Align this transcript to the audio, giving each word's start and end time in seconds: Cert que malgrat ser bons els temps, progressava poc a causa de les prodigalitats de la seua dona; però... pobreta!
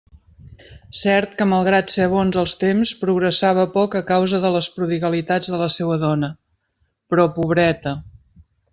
Cert 0.99 1.35
que 1.41 1.45
malgrat 1.51 1.93
ser 1.95 2.07
bons 2.13 2.39
els 2.43 2.55
temps, 2.63 2.95
progressava 3.03 3.67
poc 3.77 3.99
a 3.99 4.03
causa 4.09 4.41
de 4.47 4.53
les 4.59 4.73
prodigalitats 4.79 5.55
de 5.55 5.63
la 5.65 5.71
seua 5.79 6.03
dona; 6.09 6.35
però... 7.13 7.31
pobreta! 7.39 7.99